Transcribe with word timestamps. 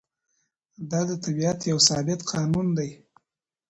دا 0.89 0.99
د 1.09 1.11
طبیعت 1.23 1.59
یو 1.71 1.79
ثابت 1.87 2.19
قانون 2.31 2.67
دی. 2.77 2.89